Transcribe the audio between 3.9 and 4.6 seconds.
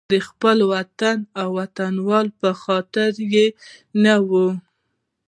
نه وي.